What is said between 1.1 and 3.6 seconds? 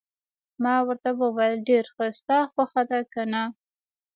وویل: ډېر ښه، ستا خوښه ده، که نه؟